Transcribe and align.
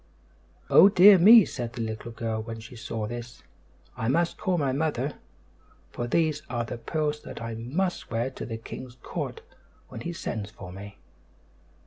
"Oh, 0.67 0.89
dear 0.89 1.19
me," 1.19 1.45
said 1.45 1.73
the 1.73 1.81
little 1.83 2.11
girl 2.11 2.41
when 2.41 2.59
she 2.59 2.75
saw 2.75 3.05
this, 3.05 3.43
"I 3.95 4.07
must 4.07 4.35
call 4.35 4.57
my 4.57 4.71
mother; 4.71 5.19
for 5.91 6.07
these 6.07 6.41
are 6.49 6.65
the 6.65 6.79
pearls 6.79 7.21
that 7.21 7.39
I 7.39 7.53
must 7.53 8.09
wear 8.09 8.31
to 8.31 8.43
the 8.47 8.57
king's 8.57 8.95
court 8.95 9.41
when 9.89 10.01
he 10.01 10.11
sends 10.13 10.49
for 10.49 10.71
me." 10.71 10.97